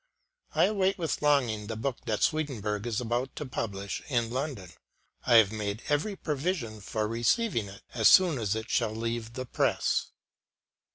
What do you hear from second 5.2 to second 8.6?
I have made every provision for receiving it as soon as